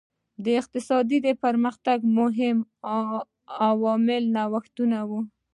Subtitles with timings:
[0.43, 2.57] د اقتصادي پرمختګ مهم
[3.85, 5.19] عامل نوښتونه وو.